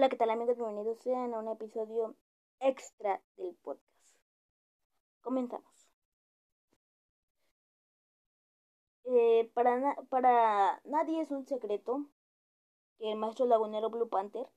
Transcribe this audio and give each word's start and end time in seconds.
Hola, 0.00 0.08
¿qué 0.08 0.16
tal 0.16 0.30
amigos? 0.30 0.56
Bienvenidos 0.56 0.98
sean 1.02 1.34
a 1.34 1.40
un 1.40 1.48
episodio 1.48 2.16
extra 2.58 3.20
del 3.36 3.54
podcast. 3.56 4.16
Comenzamos. 5.20 5.92
Eh, 9.04 9.50
para, 9.52 9.94
para 10.08 10.80
nadie 10.86 11.20
es 11.20 11.30
un 11.30 11.46
secreto 11.46 12.06
que 12.96 13.12
el 13.12 13.18
maestro 13.18 13.44
lagunero 13.44 13.90
Blue 13.90 14.08
Panther 14.08 14.48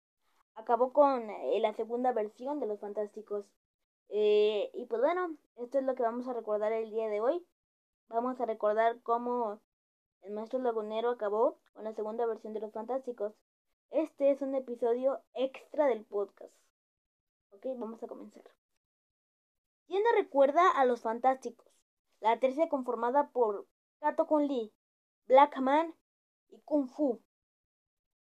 acabó 0.56 0.94
con 0.94 1.30
eh, 1.30 1.60
la 1.60 1.74
segunda 1.74 2.14
versión 2.14 2.62
de 2.62 2.68
Los 2.68 2.80
Fantásticos. 2.80 3.46
Eh, 4.08 4.72
y 4.74 4.86
pues 4.86 5.02
bueno, 5.02 5.36
esto 5.58 5.78
es 5.78 5.84
lo 5.84 5.94
que 5.96 6.04
vamos 6.04 6.26
a 6.30 6.34
recordar 6.34 6.72
el 6.72 6.90
día 6.90 7.10
de 7.10 7.20
hoy. 7.20 7.46
Vamos 8.08 8.40
a 8.40 8.46
recordar 8.46 9.02
cómo 9.02 9.60
el 10.22 10.32
maestro 10.32 10.60
lagunero 10.60 11.10
acabó 11.10 11.60
con 11.74 11.84
la 11.84 11.94
segunda 11.94 12.26
versión 12.26 12.54
de 12.54 12.62
Los 12.62 12.72
Fantásticos. 12.72 13.34
Este 13.94 14.32
es 14.32 14.42
un 14.42 14.56
episodio 14.56 15.22
extra 15.36 15.86
del 15.86 16.04
podcast. 16.04 16.52
Ok, 17.52 17.64
vamos 17.78 18.02
a 18.02 18.08
comenzar. 18.08 18.42
¿Quién 19.86 20.02
no 20.02 20.10
recuerda 20.18 20.68
a 20.72 20.84
los 20.86 21.02
Fantásticos? 21.04 21.68
La 22.20 22.40
tercia 22.40 22.70
conformada 22.70 23.30
por 23.30 23.68
Kato 24.00 24.26
Kun 24.26 24.48
Lee, 24.48 24.74
Black 25.28 25.60
Man 25.60 25.94
y 26.50 26.60
Kung 26.62 26.90
Fu. 26.90 27.22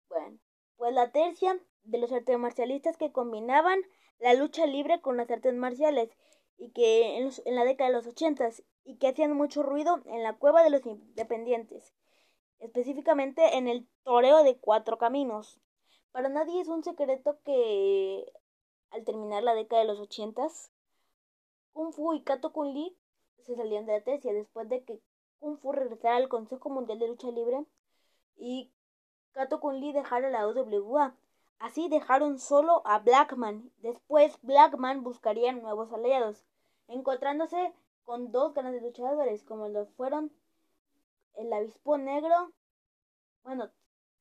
Bueno, 0.09 0.37
pues 0.77 0.93
la 0.93 1.11
tercia 1.11 1.59
de 1.81 1.97
los 1.97 2.11
artes 2.11 2.37
marcialistas 2.37 2.95
que 2.95 3.11
combinaban 3.11 3.79
la 4.19 4.35
lucha 4.35 4.67
libre 4.67 5.01
con 5.01 5.17
las 5.17 5.31
artes 5.31 5.55
marciales 5.55 6.15
y 6.55 6.69
que 6.69 7.17
en, 7.17 7.31
en 7.45 7.55
la 7.55 7.65
década 7.65 7.89
de 7.89 7.95
los 7.95 8.05
ochentas 8.05 8.63
y 8.83 8.99
que 8.99 9.07
hacían 9.07 9.35
mucho 9.35 9.63
ruido 9.63 10.03
en 10.05 10.21
la 10.21 10.37
cueva 10.37 10.61
de 10.61 10.69
los 10.69 10.85
independientes, 10.85 11.95
específicamente 12.59 13.57
en 13.57 13.67
el 13.67 13.87
toreo 14.03 14.43
de 14.43 14.59
cuatro 14.59 14.99
caminos. 14.99 15.59
Para 16.13 16.29
nadie 16.29 16.61
es 16.61 16.67
un 16.67 16.83
secreto 16.83 17.39
que 17.43 18.31
al 18.91 19.03
terminar 19.03 19.41
la 19.41 19.55
década 19.55 19.81
de 19.81 19.87
los 19.87 19.99
ochentas, 19.99 20.71
Kung 21.73 21.91
Fu 21.91 22.13
y 22.13 22.21
Kato 22.21 22.53
Kun 22.53 22.71
Lee 22.71 22.95
se 23.41 23.55
salían 23.55 23.87
de 23.87 23.93
la 23.93 24.03
tercia 24.03 24.31
después 24.31 24.69
de 24.69 24.83
que 24.83 25.01
Kung 25.39 25.57
Fu 25.57 25.71
regresara 25.71 26.17
al 26.17 26.29
Consejo 26.29 26.69
Mundial 26.69 26.99
de 26.99 27.07
Lucha 27.07 27.31
Libre 27.31 27.65
y 28.37 28.71
Kato 29.31 29.59
Kun 29.59 29.81
Lee 29.81 29.91
dejara 29.91 30.29
la 30.29 30.47
UWA. 30.47 31.15
Así 31.57 31.89
dejaron 31.89 32.37
solo 32.37 32.83
a 32.85 32.99
Blackman. 32.99 33.71
Después 33.79 34.37
Blackman 34.43 35.01
buscaría 35.01 35.51
nuevos 35.51 35.91
aliados, 35.91 36.45
encontrándose 36.89 37.73
con 38.03 38.31
dos 38.31 38.53
grandes 38.53 38.83
luchadores, 38.83 39.43
como 39.43 39.67
lo 39.67 39.87
fueron 39.87 40.31
el 41.33 41.51
Avispo 41.51 41.97
Negro. 41.97 42.51
Bueno, 43.43 43.71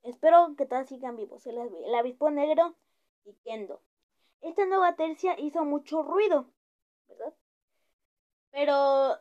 espero 0.02 0.54
que 0.56 0.66
todas 0.66 0.88
sigan 0.88 1.16
vivos. 1.16 1.46
El, 1.46 1.58
el 1.58 2.34
Negro 2.34 2.76
y 3.24 3.34
Kendo. 3.44 3.80
Esta 4.40 4.66
nueva 4.66 4.96
tercia 4.96 5.38
hizo 5.38 5.64
mucho 5.64 6.02
ruido, 6.02 6.46
¿verdad? 7.08 7.34
Pero 8.50 9.18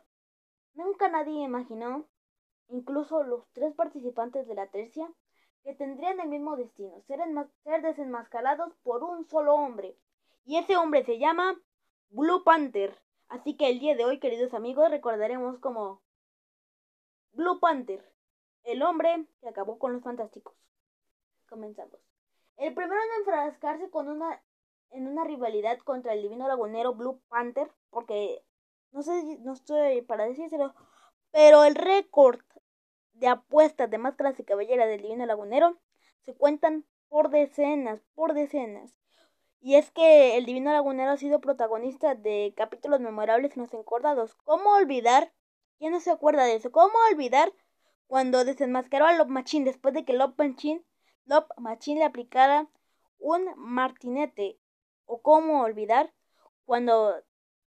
nunca 0.74 1.08
nadie 1.08 1.44
imaginó, 1.44 2.08
incluso 2.68 3.22
los 3.22 3.46
tres 3.52 3.74
participantes 3.74 4.46
de 4.48 4.54
la 4.54 4.66
tercia, 4.66 5.08
que 5.62 5.74
tendrían 5.74 6.18
el 6.18 6.28
mismo 6.28 6.56
destino, 6.56 7.00
ser, 7.02 7.20
ser 7.62 7.82
desenmascarados 7.82 8.74
por 8.82 9.04
un 9.04 9.28
solo 9.28 9.54
hombre. 9.54 9.96
Y 10.44 10.58
ese 10.58 10.76
hombre 10.76 11.04
se 11.04 11.18
llama 11.18 11.54
Blue 12.10 12.42
Panther. 12.42 12.98
Así 13.28 13.56
que 13.56 13.70
el 13.70 13.78
día 13.78 13.94
de 13.94 14.04
hoy, 14.04 14.18
queridos 14.18 14.52
amigos, 14.54 14.90
recordaremos 14.90 15.58
como 15.60 16.02
Blue 17.32 17.60
Panther, 17.60 18.04
el 18.64 18.82
hombre 18.82 19.26
que 19.40 19.48
acabó 19.48 19.78
con 19.78 19.92
los 19.92 20.02
fantásticos. 20.02 20.54
Comenzamos. 21.52 22.00
El 22.56 22.72
primero 22.72 22.98
en 22.98 23.18
enfrascarse 23.18 23.90
con 23.90 24.08
una, 24.08 24.42
en 24.90 25.06
una 25.06 25.22
rivalidad 25.22 25.76
contra 25.80 26.14
el 26.14 26.22
divino 26.22 26.48
lagunero 26.48 26.94
Blue 26.94 27.20
Panther, 27.28 27.70
porque 27.90 28.42
no 28.90 29.02
sé, 29.02 29.38
no 29.40 29.52
estoy 29.52 30.00
para 30.00 30.24
decírselo, 30.24 30.74
pero 31.30 31.64
el 31.64 31.74
récord 31.74 32.40
de 33.12 33.28
apuestas 33.28 33.90
de 33.90 33.98
máscaras 33.98 34.40
y 34.40 34.44
cabellera 34.44 34.86
del 34.86 35.02
divino 35.02 35.26
lagunero 35.26 35.76
se 36.22 36.34
cuentan 36.34 36.86
por 37.10 37.28
decenas, 37.28 38.00
por 38.14 38.32
decenas. 38.32 38.94
Y 39.60 39.74
es 39.74 39.90
que 39.90 40.38
el 40.38 40.46
divino 40.46 40.72
lagunero 40.72 41.10
ha 41.10 41.18
sido 41.18 41.38
protagonista 41.42 42.14
de 42.14 42.54
capítulos 42.56 43.00
memorables 43.00 43.54
y 43.54 43.60
nos 43.60 43.74
encordados. 43.74 44.36
¿Cómo 44.44 44.70
olvidar? 44.70 45.34
¿Quién 45.78 45.92
no 45.92 46.00
se 46.00 46.12
acuerda 46.12 46.44
de 46.44 46.54
eso? 46.54 46.72
¿Cómo 46.72 46.94
olvidar 47.10 47.52
cuando 48.06 48.46
desenmascaró 48.46 49.04
a 49.04 49.12
Lop 49.12 49.28
Machine 49.28 49.66
después 49.66 49.92
de 49.92 50.06
que 50.06 50.14
Lop 50.14 50.38
Machine, 50.38 50.82
Lop 51.26 51.50
Machine 51.58 52.00
le 52.00 52.04
aplicara 52.04 52.68
un 53.18 53.46
martinete? 53.56 54.58
¿O 55.06 55.20
cómo 55.20 55.62
olvidar 55.62 56.12
cuando 56.64 57.14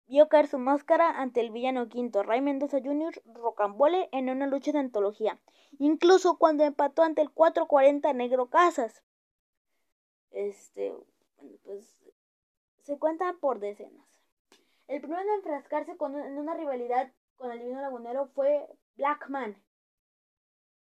vio 0.07 0.29
caer 0.29 0.47
su 0.47 0.59
máscara 0.59 1.21
ante 1.21 1.41
el 1.41 1.51
villano 1.51 1.89
quinto, 1.89 2.23
Ray 2.23 2.41
Mendoza 2.41 2.79
Jr. 2.83 3.21
Rocambole, 3.33 4.09
en 4.11 4.29
una 4.29 4.47
lucha 4.47 4.71
de 4.71 4.79
antología. 4.79 5.39
Incluso 5.79 6.37
cuando 6.37 6.63
empató 6.63 7.03
ante 7.03 7.21
el 7.21 7.31
440 7.31 8.13
Negro 8.13 8.49
Casas. 8.49 9.03
Este, 10.31 10.93
pues 11.63 11.97
se 12.81 12.97
cuenta 12.97 13.33
por 13.39 13.59
decenas. 13.59 14.05
El 14.87 15.01
primero 15.01 15.21
en 15.21 15.29
enfrascarse 15.29 15.91
en 15.91 16.37
una 16.37 16.53
rivalidad 16.53 17.11
con 17.37 17.51
el 17.51 17.59
Divino 17.59 17.81
Lagunero 17.81 18.27
fue 18.27 18.67
Blackman. 18.95 19.61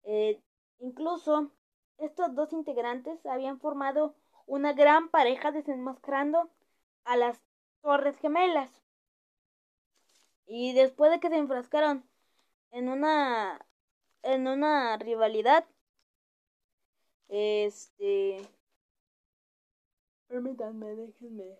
Eh, 0.04 0.42
incluso 0.80 1.52
estos 1.98 2.36
dos 2.36 2.54
integrantes 2.54 3.26
habían 3.26 3.60
formado 3.60 4.16
una 4.46 4.74
gran 4.74 5.10
pareja 5.10 5.52
desenmascarando 5.52 6.50
a 7.06 7.18
las 7.18 7.42
Torres 7.82 8.18
Gemelas. 8.18 8.70
Y 10.46 10.74
después 10.74 11.12
de 11.12 11.20
que 11.20 11.30
se 11.30 11.38
enfrascaron 11.38 12.04
en 12.72 12.90
una 12.90 13.66
en 14.24 14.48
una 14.48 14.98
rivalidad 14.98 15.66
este 17.28 18.48
permítanme, 20.28 20.96
déjenme 20.96 21.60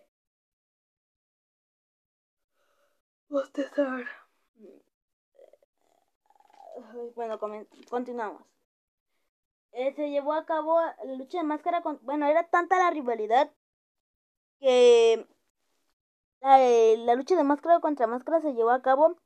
bostezar. 3.28 4.04
Bueno, 7.14 7.38
continuamos. 7.90 8.42
Eh, 9.74 9.92
se 9.94 10.10
llevó 10.10 10.32
a 10.32 10.46
cabo 10.46 10.80
la 10.80 11.14
lucha 11.16 11.38
de 11.38 11.44
máscara 11.44 11.82
con 11.82 11.98
bueno, 12.02 12.26
era 12.26 12.48
tanta 12.48 12.78
la 12.78 12.90
rivalidad 12.90 13.50
que 14.60 15.26
la, 16.40 16.58
la, 16.58 17.14
lucha 17.16 17.36
de 17.36 17.44
máscara 17.44 17.80
contra 17.80 18.06
máscara 18.06 18.40
se 18.40 18.54
llevó 18.54 18.70
a 18.70 18.82
cabo 18.82 19.16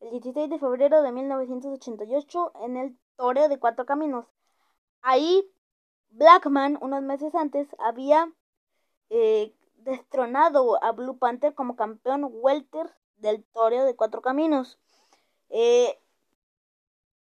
el 0.00 0.10
16 0.10 0.48
de 0.50 0.58
febrero 0.58 1.02
de 1.02 1.12
1988 1.12 2.52
en 2.64 2.76
el 2.76 2.98
Toreo 3.16 3.48
de 3.48 3.58
Cuatro 3.58 3.84
Caminos. 3.84 4.26
Ahí 5.02 5.50
Blackman, 6.10 6.78
unos 6.80 7.02
meses 7.02 7.34
antes, 7.34 7.68
había 7.78 8.32
eh, 9.10 9.54
destronado 9.76 10.82
a 10.82 10.92
Blue 10.92 11.18
Panther 11.18 11.54
como 11.54 11.76
campeón 11.76 12.28
welter 12.30 12.90
del 13.16 13.44
Toreo 13.44 13.84
de 13.84 13.96
Cuatro 13.96 14.22
Caminos. 14.22 14.78
Eh, 15.50 15.98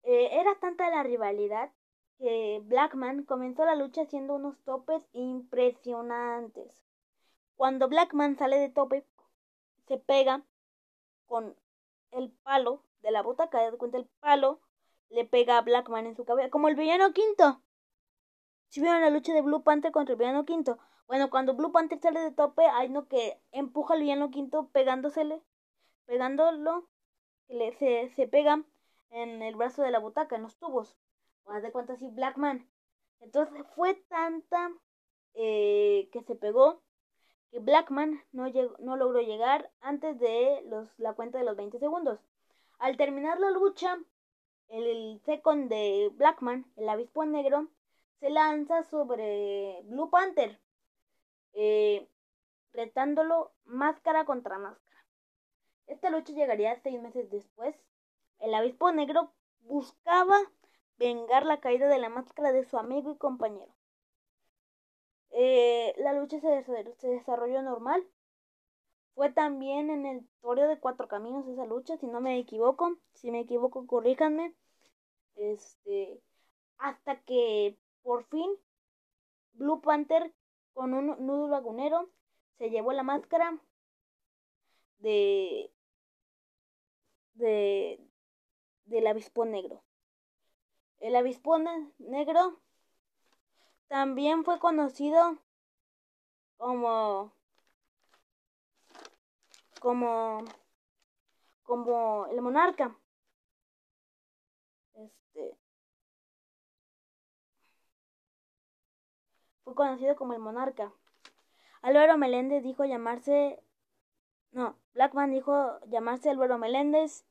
eh, 0.04 0.40
era 0.40 0.58
tanta 0.60 0.88
la 0.90 1.02
rivalidad 1.02 1.70
que 2.18 2.60
Blackman 2.64 3.24
comenzó 3.24 3.64
la 3.64 3.74
lucha 3.74 4.02
haciendo 4.02 4.34
unos 4.34 4.58
topes 4.64 5.02
impresionantes. 5.12 6.84
Cuando 7.56 7.88
Blackman 7.88 8.36
sale 8.36 8.58
de 8.58 8.68
tope, 8.68 9.04
se 9.86 9.98
pega 9.98 10.42
con 11.26 11.56
el 12.10 12.30
palo 12.30 12.82
de 13.02 13.10
la 13.10 13.22
butaca, 13.22 13.70
de 13.70 13.76
cuenta 13.76 13.98
el 13.98 14.06
palo 14.20 14.60
le 15.10 15.24
pega 15.24 15.58
a 15.58 15.62
Blackman 15.62 16.06
en 16.06 16.16
su 16.16 16.24
cabeza, 16.24 16.50
como 16.50 16.68
el 16.68 16.74
villano 16.74 17.12
quinto. 17.12 17.60
Si 18.68 18.80
vieron 18.80 19.00
la 19.00 19.10
lucha 19.10 19.32
de 19.32 19.42
Blue 19.42 19.62
Panther 19.62 19.92
contra 19.92 20.14
el 20.14 20.18
villano 20.18 20.44
quinto, 20.44 20.78
bueno, 21.06 21.30
cuando 21.30 21.54
Blue 21.54 21.70
Panther 21.70 22.00
sale 22.00 22.20
de 22.20 22.32
tope, 22.32 22.66
hay 22.66 22.88
uno 22.88 23.06
que 23.06 23.40
empuja 23.52 23.94
al 23.94 24.00
villano 24.00 24.30
quinto 24.30 24.68
pegándosele, 24.72 25.40
pegándolo, 26.04 26.88
se, 27.78 28.08
se 28.16 28.26
pega 28.26 28.64
en 29.10 29.42
el 29.42 29.54
brazo 29.54 29.82
de 29.82 29.92
la 29.92 30.00
butaca, 30.00 30.34
en 30.34 30.42
los 30.42 30.56
tubos. 30.56 30.96
Haz 31.46 31.62
de 31.62 31.72
cuenta 31.72 31.94
así 31.94 32.08
Blackman. 32.08 32.68
Entonces 33.20 33.64
fue 33.74 33.94
tanta 34.08 34.70
eh, 35.34 36.08
que 36.12 36.22
se 36.22 36.34
pegó 36.34 36.82
que 37.50 37.60
Blackman 37.60 38.22
no, 38.32 38.46
no 38.80 38.96
logró 38.96 39.20
llegar 39.20 39.70
antes 39.80 40.18
de 40.18 40.62
los, 40.66 40.88
la 40.98 41.14
cuenta 41.14 41.38
de 41.38 41.44
los 41.44 41.56
20 41.56 41.78
segundos. 41.78 42.18
Al 42.78 42.96
terminar 42.96 43.38
la 43.40 43.50
lucha, 43.50 43.98
el 44.68 45.20
second 45.24 45.70
de 45.70 46.10
Blackman, 46.14 46.66
el 46.76 46.88
avispo 46.88 47.24
negro, 47.24 47.68
se 48.20 48.30
lanza 48.30 48.82
sobre 48.84 49.80
Blue 49.84 50.10
Panther, 50.10 50.58
eh, 51.52 52.08
retándolo 52.72 53.52
máscara 53.64 54.24
contra 54.24 54.58
máscara. 54.58 55.06
Esta 55.86 56.10
lucha 56.10 56.32
llegaría 56.32 56.80
seis 56.82 57.00
meses 57.00 57.30
después. 57.30 57.76
El 58.40 58.54
avispo 58.54 58.90
negro 58.92 59.32
buscaba 59.60 60.38
vengar 60.98 61.44
la 61.46 61.60
caída 61.60 61.88
de 61.88 61.98
la 61.98 62.08
máscara 62.08 62.52
de 62.52 62.64
su 62.64 62.78
amigo 62.78 63.12
y 63.12 63.18
compañero. 63.18 63.72
Eh, 65.30 65.94
la 65.98 66.12
lucha 66.14 66.40
se, 66.40 67.08
desarrolló 67.08 67.62
normal. 67.62 68.06
Fue 69.14 69.30
también 69.32 69.90
en 69.90 70.06
el 70.06 70.28
torneo 70.40 70.68
de 70.68 70.78
cuatro 70.78 71.08
caminos 71.08 71.46
esa 71.48 71.64
lucha, 71.64 71.96
si 71.98 72.06
no 72.06 72.20
me 72.20 72.38
equivoco. 72.38 72.98
Si 73.14 73.30
me 73.30 73.40
equivoco, 73.40 73.86
corríjanme. 73.86 74.54
Este, 75.36 76.20
hasta 76.78 77.20
que 77.22 77.78
por 78.02 78.24
fin 78.24 78.50
Blue 79.54 79.80
Panther 79.80 80.32
con 80.74 80.94
un 80.94 81.26
nudo 81.26 81.48
lagunero 81.48 82.10
se 82.58 82.70
llevó 82.70 82.92
la 82.92 83.02
máscara 83.02 83.58
de 84.98 85.70
de 87.34 88.00
del 88.86 89.06
avispón 89.06 89.50
negro. 89.50 89.82
El 91.06 91.14
avispón 91.14 91.64
negro 91.98 92.58
también 93.86 94.44
fue 94.44 94.58
conocido 94.58 95.38
como 96.56 97.32
como 99.80 100.44
como 101.62 102.26
el 102.26 102.42
monarca. 102.42 102.98
Este 104.94 105.56
fue 109.62 109.76
conocido 109.76 110.16
como 110.16 110.32
el 110.32 110.40
monarca. 110.40 110.92
Álvaro 111.82 112.18
Meléndez 112.18 112.64
dijo 112.64 112.84
llamarse 112.84 113.62
no, 114.50 114.76
Blackman 114.94 115.30
dijo 115.30 115.78
llamarse 115.86 116.30
Álvaro 116.30 116.58
Meléndez 116.58 117.24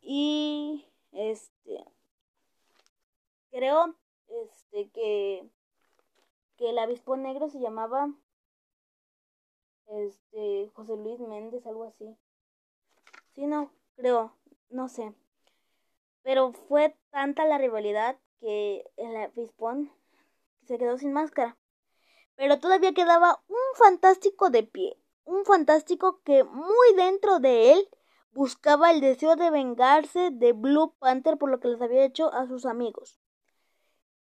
y 0.00 0.86
este 1.12 1.84
creo 3.50 3.94
este 4.28 4.90
que 4.90 5.50
que 6.56 6.68
el 6.68 6.78
avispón 6.78 7.22
negro 7.22 7.48
se 7.48 7.58
llamaba 7.58 8.10
este 9.86 10.70
José 10.74 10.96
Luis 10.96 11.18
Méndez, 11.20 11.66
algo 11.66 11.84
así. 11.84 12.16
Sí, 13.34 13.46
no, 13.46 13.72
creo, 13.96 14.36
no 14.68 14.88
sé. 14.88 15.14
Pero 16.22 16.52
fue 16.52 16.96
tanta 17.10 17.46
la 17.46 17.56
rivalidad 17.56 18.18
que 18.40 18.84
el 18.96 19.16
avispón 19.16 19.90
se 20.66 20.78
quedó 20.78 20.98
sin 20.98 21.12
máscara. 21.12 21.56
Pero 22.36 22.60
todavía 22.60 22.92
quedaba 22.92 23.42
un 23.48 23.76
fantástico 23.76 24.50
de 24.50 24.62
pie, 24.62 24.98
un 25.24 25.44
fantástico 25.44 26.20
que 26.24 26.44
muy 26.44 26.94
dentro 26.96 27.38
de 27.38 27.72
él 27.72 27.88
buscaba 28.32 28.90
el 28.90 29.00
deseo 29.00 29.36
de 29.36 29.50
vengarse 29.50 30.30
de 30.30 30.52
Blue 30.52 30.94
Panther 30.98 31.38
por 31.38 31.50
lo 31.50 31.60
que 31.60 31.68
les 31.68 31.80
había 31.80 32.04
hecho 32.04 32.32
a 32.32 32.46
sus 32.46 32.66
amigos. 32.66 33.19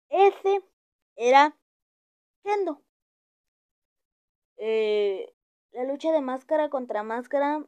Ese 0.10 0.62
era 1.16 1.56
Kendo. 2.44 2.82
Eh, 4.58 5.34
la 5.72 5.84
lucha 5.84 6.12
de 6.12 6.22
máscara 6.22 6.70
contra 6.70 7.04
máscara 7.04 7.64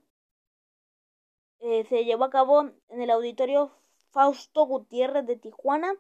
eh, 1.60 1.86
se 1.86 2.06
llevó 2.06 2.26
a 2.26 2.30
cabo 2.30 2.62
en 2.62 3.02
el 3.02 3.10
auditorio 3.10 3.72
Fausto 4.12 4.66
Gutiérrez 4.66 5.26
de 5.26 5.36
Tijuana. 5.38 5.94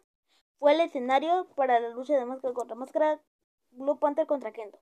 Fue 0.57 0.74
el 0.74 0.81
escenario 0.81 1.47
para 1.56 1.80
la 1.80 1.89
lucha 1.89 2.18
de 2.18 2.25
máscara 2.25 2.53
contra 2.53 2.75
máscara 2.75 3.21
Blue 3.71 4.00
Panther 4.00 4.27
contra 4.27 4.51
Kendo. 4.51 4.80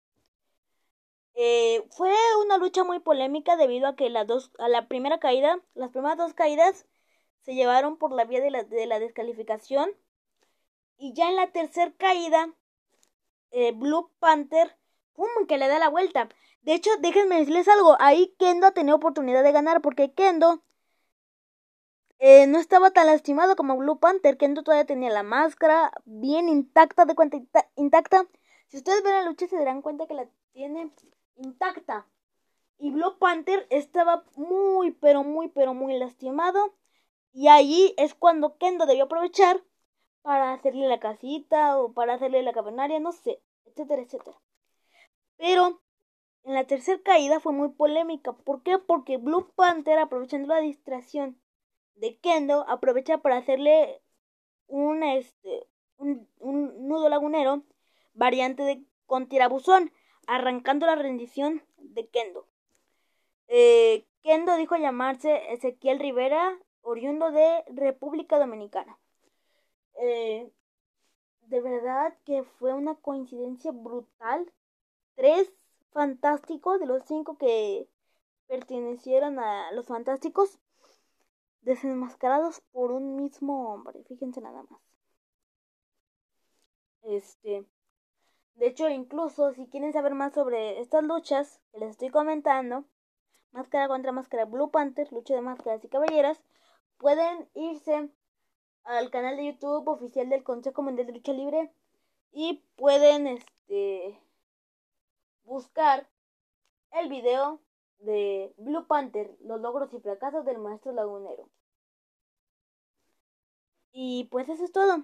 Eh, 1.33 1.85
fue 1.91 2.11
una 2.43 2.57
lucha 2.57 2.83
muy 2.83 2.99
polémica 2.99 3.57
debido 3.57 3.87
a 3.87 3.95
que 3.95 4.09
las 4.09 4.25
dos, 4.25 4.51
a 4.57 4.69
la 4.69 4.87
primera 4.87 5.19
caída, 5.19 5.61
las 5.75 5.91
primeras 5.91 6.17
dos 6.17 6.33
caídas 6.33 6.87
se 7.41 7.53
llevaron 7.53 7.97
por 7.97 8.11
la 8.11 8.25
vía 8.25 8.41
de 8.41 8.49
la, 8.51 8.63
de 8.63 8.87
la 8.87 8.99
descalificación 8.99 9.91
y 10.97 11.13
ya 11.13 11.29
en 11.29 11.35
la 11.35 11.51
tercera 11.51 11.93
caída 11.97 12.53
eh, 13.51 13.71
Blue 13.71 14.11
Panther, 14.19 14.77
¡pum! 15.13 15.27
que 15.47 15.57
le 15.57 15.67
da 15.67 15.79
la 15.79 15.89
vuelta. 15.89 16.29
De 16.61 16.73
hecho, 16.73 16.89
déjenme 16.99 17.37
decirles 17.37 17.67
algo, 17.67 17.95
ahí 17.99 18.35
Kendo 18.39 18.67
ha 18.67 18.71
tenido 18.71 18.97
oportunidad 18.97 19.43
de 19.43 19.51
ganar 19.51 19.81
porque 19.81 20.13
Kendo 20.13 20.63
eh, 22.19 22.47
no 22.47 22.57
estaba 22.57 22.91
tan 22.91 23.05
lastimado 23.05 23.55
como 23.55 23.77
Blue 23.77 23.99
Panther. 23.99 24.37
Kendo 24.37 24.63
todavía 24.63 24.85
tenía 24.85 25.11
la 25.11 25.23
máscara 25.23 25.91
bien 26.05 26.49
intacta, 26.49 27.05
de 27.05 27.15
cuenta 27.15 27.37
intacta. 27.75 28.27
Si 28.67 28.77
ustedes 28.77 29.03
ven 29.03 29.13
la 29.13 29.23
lucha 29.23 29.47
se 29.47 29.57
darán 29.57 29.81
cuenta 29.81 30.07
que 30.07 30.15
la 30.15 30.27
tiene 30.51 30.91
intacta. 31.35 32.07
Y 32.79 32.91
Blue 32.91 33.17
Panther 33.17 33.65
estaba 33.69 34.23
muy, 34.35 34.91
pero 34.91 35.23
muy, 35.23 35.47
pero 35.49 35.73
muy 35.73 35.97
lastimado. 35.97 36.75
Y 37.33 37.49
allí 37.49 37.93
es 37.97 38.15
cuando 38.15 38.57
Kendo 38.57 38.85
debió 38.87 39.05
aprovechar 39.05 39.63
para 40.27 40.51
hacerle 40.51 40.89
la 40.89 40.99
casita 40.99 41.79
o 41.79 41.93
para 41.93 42.15
hacerle 42.15 42.43
la 42.43 42.51
cavernaria, 42.51 42.99
no 42.99 43.13
sé, 43.13 43.39
etcétera, 43.63 44.01
etcétera. 44.01 44.35
Pero 45.37 45.79
en 46.43 46.53
la 46.53 46.65
tercera 46.67 47.01
caída 47.01 47.39
fue 47.39 47.53
muy 47.53 47.69
polémica. 47.69 48.33
¿Por 48.33 48.61
qué? 48.61 48.77
Porque 48.77 49.15
Blue 49.15 49.53
Panther, 49.55 49.97
aprovechando 49.97 50.53
la 50.53 50.59
distracción 50.59 51.39
de 51.95 52.17
Kendo, 52.17 52.67
aprovecha 52.67 53.19
para 53.19 53.37
hacerle 53.37 54.01
un, 54.67 55.01
este, 55.01 55.65
un, 55.97 56.27
nudo 56.41 57.07
lagunero 57.07 57.63
variante 58.13 58.63
de 58.63 58.83
con 59.05 59.29
tirabuzón, 59.29 59.93
arrancando 60.27 60.87
la 60.87 60.95
rendición 60.95 61.63
de 61.77 62.05
Kendo. 62.09 62.49
Eh, 63.47 64.05
Kendo 64.23 64.57
dijo 64.57 64.75
llamarse 64.75 65.53
Ezequiel 65.53 65.99
Rivera, 65.99 66.59
oriundo 66.81 67.31
de 67.31 67.63
República 67.69 68.37
Dominicana. 68.37 68.99
Eh, 69.99 70.51
de 71.47 71.61
verdad 71.61 72.13
que 72.25 72.43
fue 72.43 72.73
una 72.73 72.95
coincidencia 72.95 73.71
brutal. 73.71 74.51
Tres 75.15 75.51
fantásticos 75.91 76.79
de 76.79 76.85
los 76.85 77.03
cinco 77.05 77.37
que 77.37 77.87
pertenecieron 78.47 79.39
a 79.39 79.71
los 79.71 79.87
fantásticos 79.87 80.59
desenmascarados 81.61 82.61
por 82.71 82.91
un 82.91 83.15
mismo 83.15 83.73
hombre. 83.73 84.03
Fíjense 84.03 84.41
nada 84.41 84.63
más. 84.69 84.81
Este. 87.03 87.65
De 88.55 88.67
hecho, 88.67 88.89
incluso 88.89 89.53
si 89.53 89.67
quieren 89.67 89.93
saber 89.93 90.15
más 90.15 90.33
sobre 90.33 90.79
estas 90.79 91.03
luchas 91.03 91.61
que 91.71 91.79
les 91.79 91.91
estoy 91.91 92.09
comentando, 92.09 92.85
máscara 93.51 93.87
contra 93.87 94.11
máscara 94.11 94.45
Blue 94.45 94.71
Panther, 94.71 95.11
lucha 95.11 95.35
de 95.35 95.41
máscaras 95.41 95.83
y 95.83 95.89
caballeras, 95.89 96.41
pueden 96.97 97.47
irse 97.53 98.09
al 98.87 99.11
canal 99.11 99.35
de 99.35 99.45
YouTube 99.45 99.87
oficial 99.89 100.29
del 100.29 100.43
Consejo 100.43 100.81
Mundial 100.81 101.07
de 101.07 101.13
Lucha 101.13 101.33
Libre 101.33 101.69
y 102.31 102.63
pueden 102.77 103.27
este 103.27 104.17
buscar 105.43 106.07
el 106.91 107.09
video 107.09 107.59
de 107.99 108.53
Blue 108.57 108.87
Panther, 108.87 109.35
los 109.41 109.59
logros 109.59 109.93
y 109.93 109.99
fracasos 109.99 110.45
del 110.45 110.57
maestro 110.57 110.93
lagunero. 110.93 111.49
Y 113.91 114.25
pues 114.31 114.47
eso 114.47 114.63
es 114.63 114.71
todo. 114.71 115.03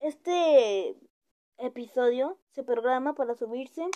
Este 0.00 0.96
episodio 1.56 2.38
se 2.50 2.64
programa 2.64 3.14
para 3.14 3.34
subirse 3.34 3.88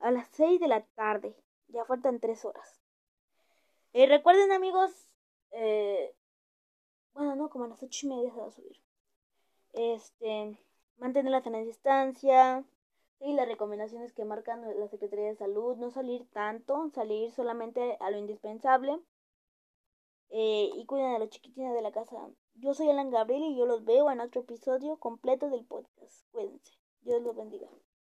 a 0.00 0.10
las 0.10 0.26
6 0.32 0.58
de 0.60 0.68
la 0.68 0.84
tarde. 0.96 1.36
Ya 1.68 1.84
faltan 1.84 2.18
3 2.18 2.44
horas. 2.44 2.80
Y 3.92 4.06
recuerden 4.06 4.50
amigos, 4.50 4.90
eh, 5.52 6.12
bueno, 7.14 7.36
no, 7.36 7.48
como 7.50 7.64
a 7.64 7.68
las 7.68 7.82
ocho 7.82 8.06
y 8.06 8.10
media 8.10 8.32
se 8.32 8.40
va 8.40 8.46
a 8.46 8.50
subir. 8.50 8.80
Este, 9.72 10.58
mantener 10.98 11.32
la 11.32 11.42
sana 11.42 11.58
distancia, 11.58 12.64
y 13.24 13.32
las 13.32 13.48
recomendaciones 13.48 14.12
que 14.12 14.24
marcan 14.24 14.62
la 14.78 14.88
Secretaría 14.88 15.26
de 15.26 15.36
Salud, 15.36 15.76
no 15.76 15.90
salir 15.90 16.28
tanto, 16.32 16.90
salir 16.90 17.32
solamente 17.32 17.96
a 18.00 18.10
lo 18.10 18.18
indispensable. 18.18 19.00
Eh, 20.28 20.70
y 20.74 20.84
cuiden 20.84 21.14
a 21.14 21.18
los 21.18 21.30
chiquitines 21.30 21.74
de 21.74 21.80
la 21.80 21.92
casa. 21.92 22.16
Yo 22.54 22.74
soy 22.74 22.90
Alan 22.90 23.10
Gabriel 23.10 23.44
y 23.44 23.56
yo 23.56 23.66
los 23.66 23.84
veo 23.84 24.10
en 24.10 24.20
otro 24.20 24.42
episodio 24.42 24.98
completo 24.98 25.48
del 25.48 25.64
podcast. 25.64 26.26
Cuídense. 26.32 26.72
Dios 27.02 27.22
los 27.22 27.34
bendiga. 27.36 27.68